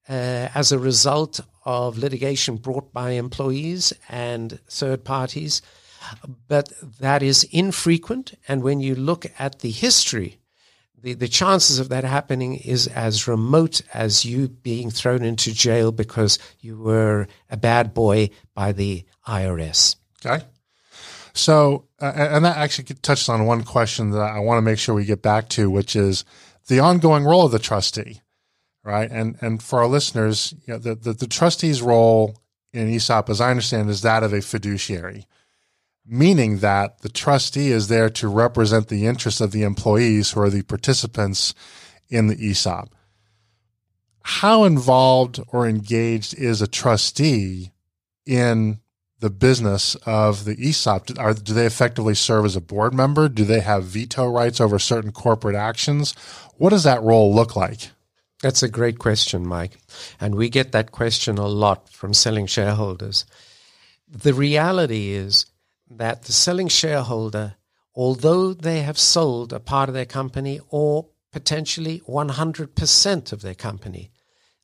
[0.09, 5.63] uh, as a result of litigation brought by employees and third parties
[6.49, 8.35] but that is infrequent.
[8.49, 10.39] And when you look at the history,
[11.03, 15.93] the, the chances of that happening is as remote as you being thrown into jail
[15.93, 19.97] because you were a bad boy by the IRS.
[20.25, 20.45] Okay.
[21.41, 24.95] So, uh, and that actually touches on one question that I want to make sure
[24.95, 26.25] we get back to, which is
[26.69, 28.21] the ongoing role of the trustee,
[28.85, 29.11] right?
[29.11, 32.37] And and for our listeners, you know, the, the, the trustee's role
[32.73, 35.27] in ESOP, as I understand, is that of a fiduciary
[36.11, 40.51] meaning that the trustee is there to represent the interests of the employees who are
[40.51, 41.55] the participants
[42.09, 42.93] in the ESOP.
[44.23, 47.71] How involved or engaged is a trustee
[48.27, 48.81] in
[49.21, 51.19] the business of the ESOP?
[51.19, 53.29] Are, do they effectively serve as a board member?
[53.29, 56.15] Do they have veto rights over certain corporate actions?
[56.57, 57.91] What does that role look like?
[58.43, 59.77] That's a great question, Mike.
[60.19, 63.27] And we get that question a lot from selling shareholders.
[64.09, 65.47] The reality is
[65.91, 67.57] that the selling shareholder,
[67.95, 74.11] although they have sold a part of their company or potentially 100% of their company,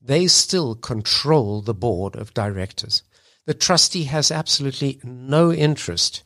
[0.00, 3.02] they still control the board of directors.
[3.46, 6.24] The trustee has absolutely no interest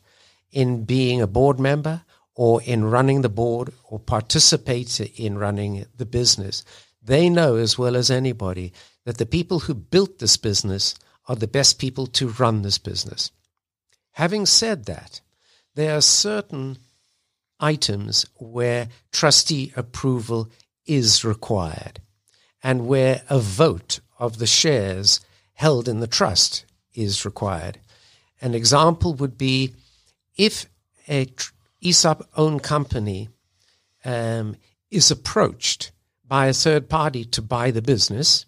[0.51, 2.01] in being a board member
[2.35, 6.63] or in running the board or participate in running the business.
[7.01, 8.73] They know as well as anybody
[9.05, 10.95] that the people who built this business
[11.27, 13.31] are the best people to run this business.
[14.13, 15.21] Having said that,
[15.75, 16.77] there are certain
[17.59, 20.49] items where trustee approval
[20.85, 22.01] is required
[22.63, 25.21] and where a vote of the shares
[25.53, 27.79] held in the trust is required.
[28.41, 29.73] An example would be
[30.35, 30.65] if
[31.07, 33.29] a tr- ESOP owned company
[34.05, 34.55] um,
[34.89, 35.91] is approached
[36.27, 38.45] by a third party to buy the business,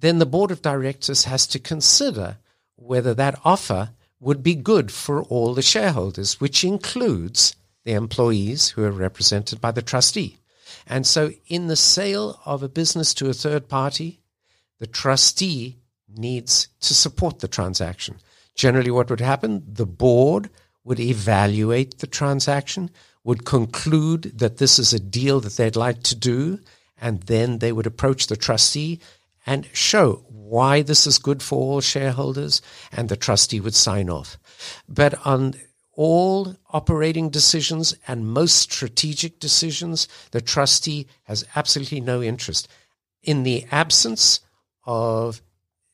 [0.00, 2.38] then the board of directors has to consider
[2.76, 7.54] whether that offer would be good for all the shareholders, which includes
[7.84, 10.38] the employees who are represented by the trustee.
[10.86, 14.20] And so, in the sale of a business to a third party,
[14.78, 15.78] the trustee
[16.16, 18.18] needs to support the transaction.
[18.54, 19.62] Generally, what would happen?
[19.66, 20.50] The board
[20.84, 22.90] would evaluate the transaction,
[23.24, 26.58] would conclude that this is a deal that they'd like to do,
[27.00, 29.00] and then they would approach the trustee
[29.46, 34.38] and show why this is good for all shareholders, and the trustee would sign off.
[34.88, 35.54] But on
[35.94, 42.68] all operating decisions and most strategic decisions, the trustee has absolutely no interest.
[43.22, 44.40] In the absence
[44.84, 45.42] of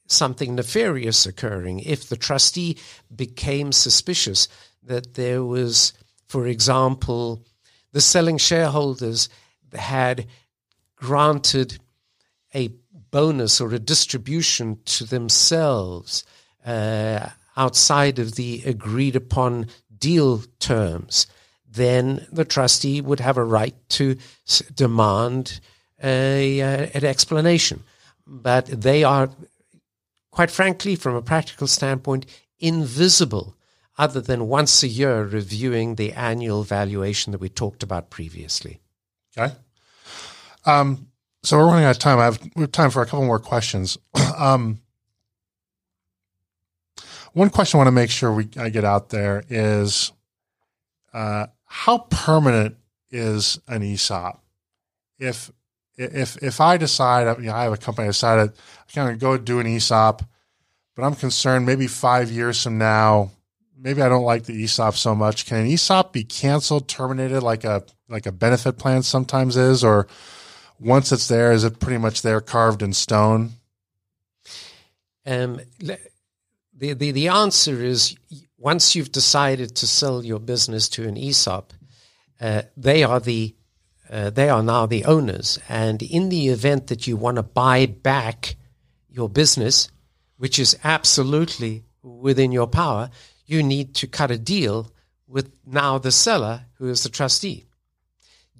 [0.09, 2.77] something nefarious occurring, if the trustee
[3.15, 4.49] became suspicious
[4.83, 5.93] that there was,
[6.27, 7.45] for example,
[7.93, 9.29] the selling shareholders
[9.75, 10.27] had
[10.97, 11.79] granted
[12.55, 12.71] a
[13.11, 16.25] bonus or a distribution to themselves
[16.65, 19.67] uh, outside of the agreed upon
[19.99, 21.27] deal terms,
[21.69, 24.17] then the trustee would have a right to
[24.75, 25.61] demand
[26.03, 27.83] a, uh, an explanation.
[28.27, 29.31] But they are,
[30.39, 32.25] quite frankly, from a practical standpoint,
[32.61, 33.57] invisible
[33.99, 38.79] other than once a year reviewing the annual valuation that we talked about previously.
[39.37, 39.53] Okay.
[40.65, 41.09] Um,
[41.43, 42.21] so we're running out of time.
[42.21, 43.99] I have we have time for a couple more questions.
[44.39, 44.81] um,
[47.33, 50.13] one question I want to make sure we I get out there is
[51.13, 52.77] uh, how permanent
[53.11, 54.41] is an ESOP?
[55.19, 55.51] If
[55.99, 58.53] if if I decide, you know, I have a company, I decided
[58.89, 60.23] I kind of go do an ESOP,
[60.95, 63.33] but I'm concerned maybe five years from now,
[63.77, 65.47] maybe I don't like the ESOP so much.
[65.47, 70.07] Can an ESOP be canceled, terminated, like a like a benefit plan sometimes is, or
[70.79, 73.53] once it's there, is it pretty much there, carved in stone?
[75.27, 75.99] Um, the,
[76.95, 78.17] the, the answer is
[78.57, 81.75] once you've decided to sell your business to an ESOP,
[82.41, 83.55] uh, they are the
[84.11, 85.59] uh, they are now the owners.
[85.69, 88.57] And in the event that you want to buy back
[89.11, 89.91] your business,
[90.37, 93.11] which is absolutely within your power,
[93.47, 94.93] you need to cut a deal
[95.27, 97.65] with now the seller, who is the trustee.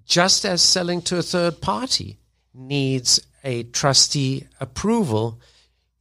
[0.05, 2.19] Just as selling to a third party
[2.53, 5.41] needs a trustee approval,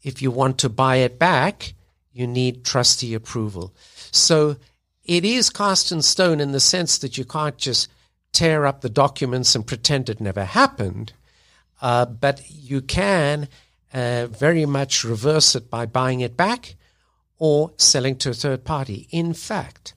[0.04, 1.74] if you want to buy it back,
[2.12, 3.74] you need trustee approval.
[4.12, 4.58] So
[5.04, 7.90] it is cast in stone in the sense that you can't just
[8.38, 11.12] tear up the documents and pretend it never happened.
[11.82, 13.48] Uh, but you can
[13.92, 16.76] uh, very much reverse it by buying it back
[17.40, 19.08] or selling to a third party.
[19.10, 19.96] In fact,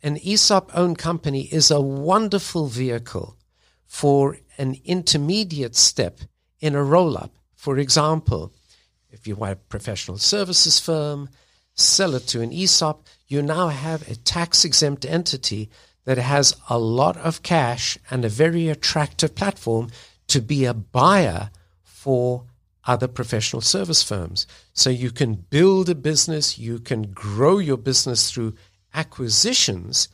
[0.00, 3.36] an ESOP owned company is a wonderful vehicle
[3.84, 6.20] for an intermediate step
[6.60, 7.34] in a roll up.
[7.56, 8.52] For example,
[9.10, 11.30] if you want a professional services firm,
[11.74, 15.68] sell it to an ESOP, you now have a tax exempt entity
[16.06, 19.90] that has a lot of cash and a very attractive platform
[20.28, 21.50] to be a buyer
[21.82, 22.44] for
[22.84, 24.46] other professional service firms.
[24.72, 28.54] So you can build a business, you can grow your business through
[28.94, 30.08] acquisitions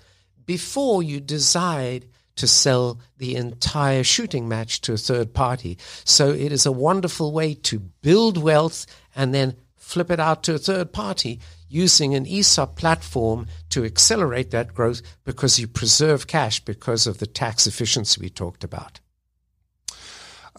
[0.47, 5.76] before you decide to sell the entire shooting match to a third party.
[6.05, 10.55] So it is a wonderful way to build wealth and then flip it out to
[10.55, 16.61] a third party using an ESOP platform to accelerate that growth because you preserve cash
[16.61, 19.01] because of the tax efficiency we talked about.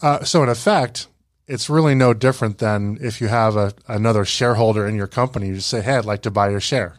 [0.02, 1.06] Uh, so in effect,
[1.46, 5.48] it's really no different than if you have a, another shareholder in your company.
[5.48, 6.96] You just say, "Hey, I'd like to buy your share."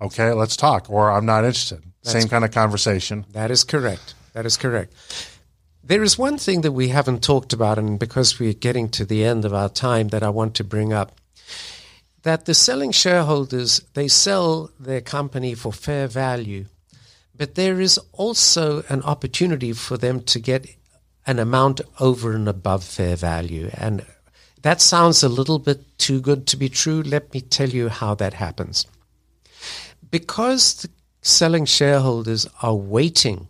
[0.00, 0.88] Okay, let's talk.
[0.88, 1.82] Or I'm not interested.
[2.02, 3.26] That's- Same kind of conversation.
[3.32, 4.14] That is correct.
[4.32, 4.92] That is correct.
[5.82, 9.24] There is one thing that we haven't talked about, and because we're getting to the
[9.24, 11.12] end of our time, that I want to bring up.
[12.22, 16.66] That the selling shareholders, they sell their company for fair value,
[17.36, 20.66] but there is also an opportunity for them to get
[21.26, 23.70] an amount over and above fair value.
[23.74, 24.04] And
[24.62, 27.02] that sounds a little bit too good to be true.
[27.02, 28.86] Let me tell you how that happens.
[30.10, 30.90] Because the
[31.22, 33.48] selling shareholders are waiting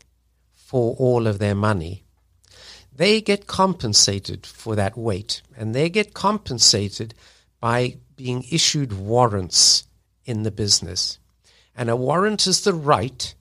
[0.55, 2.03] for all of their money,
[2.95, 5.41] they get compensated for that wait.
[5.57, 7.15] And they get compensated
[7.61, 9.85] by being issued warrants
[10.27, 11.19] in the business.
[11.75, 13.35] And a warrant is the right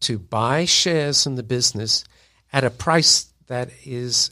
[0.00, 2.04] to buy shares in the business
[2.52, 4.30] at a price that is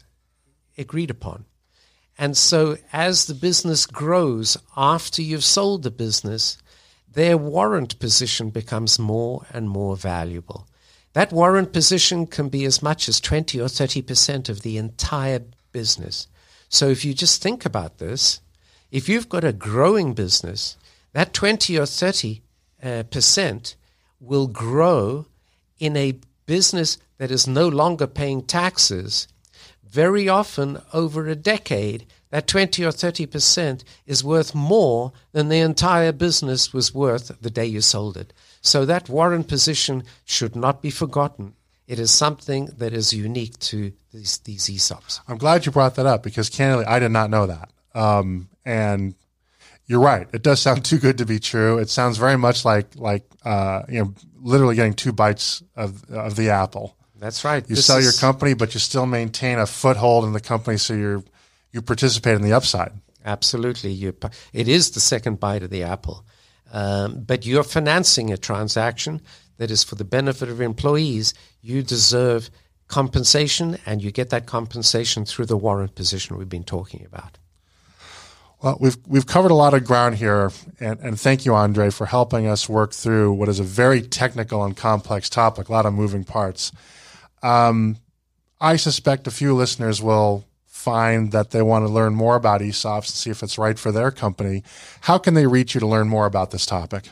[0.76, 1.46] agreed upon.
[2.18, 6.58] And so, as the business grows after you've sold the business,
[7.12, 10.66] their warrant position becomes more and more valuable.
[11.12, 16.26] That warrant position can be as much as 20 or 30% of the entire business.
[16.68, 18.40] So, if you just think about this,
[18.90, 20.76] if you've got a growing business,
[21.12, 22.42] that 20 or 30
[22.82, 23.76] uh, percent
[24.20, 25.26] will grow
[25.78, 29.28] in a business that is no longer paying taxes,
[29.88, 36.12] very often over a decade, that 20 or 30% is worth more than the entire
[36.12, 38.32] business was worth the day you sold it.
[38.60, 41.54] So that warrant position should not be forgotten.
[41.86, 45.20] It is something that is unique to these, these ESOPs.
[45.28, 47.70] I'm glad you brought that up because candidly, I did not know that.
[47.94, 49.14] Um, and
[49.86, 50.28] you're right.
[50.34, 51.78] It does sound too good to be true.
[51.78, 56.36] It sounds very much like like uh, you know, literally getting two bites of of
[56.36, 56.96] the apple.
[57.18, 57.66] That's right.
[57.66, 60.92] You This sell your company, but you still maintain a foothold in the company, so
[60.92, 61.24] you're
[61.72, 62.92] you participate in the upside.
[63.24, 63.90] Absolutely.
[63.90, 64.14] You,
[64.52, 66.24] it is the second bite of the apple.
[66.72, 69.20] Um, but you're financing a transaction
[69.58, 71.34] that is for the benefit of employees.
[71.60, 72.50] You deserve
[72.88, 77.38] compensation, and you get that compensation through the warrant position we've been talking about.
[78.62, 80.50] Well, we've we've covered a lot of ground here,
[80.80, 84.64] and, and thank you, Andre, for helping us work through what is a very technical
[84.64, 85.68] and complex topic.
[85.68, 86.72] A lot of moving parts.
[87.42, 87.98] Um,
[88.60, 93.06] I suspect a few listeners will find that they want to learn more about ESOPs
[93.06, 94.62] and see if it's right for their company.
[95.02, 97.10] How can they reach you to learn more about this topic?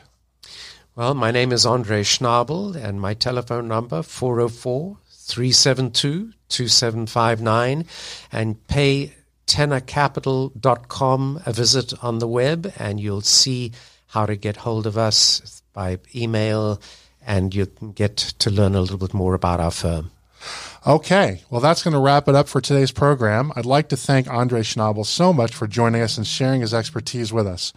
[0.97, 7.85] Well, my name is Andre Schnabel, and my telephone number 404 372 2759,
[8.31, 9.13] and pay
[9.47, 13.73] tenorcapital.com a visit on the web, and you'll see
[14.09, 16.81] how to get hold of us by email,
[17.27, 20.11] and you can get to learn a little bit more about our firm.
[20.87, 23.51] Okay, well, that's going to wrap it up for today's program.
[23.57, 27.33] I'd like to thank Andre Schnabel so much for joining us and sharing his expertise
[27.33, 27.73] with us.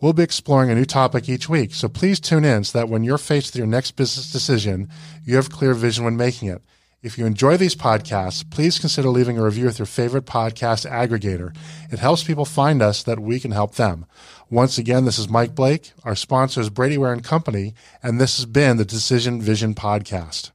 [0.00, 3.04] We'll be exploring a new topic each week, so please tune in so that when
[3.04, 4.88] you're faced with your next business decision,
[5.24, 6.62] you have clear vision when making it.
[7.00, 11.56] If you enjoy these podcasts, please consider leaving a review with your favorite podcast aggregator.
[11.92, 14.04] It helps people find us that we can help them.
[14.50, 15.92] Once again, this is Mike Blake.
[16.02, 20.50] Our sponsor is Brady Ware and Company, and this has been the Decision Vision Podcast.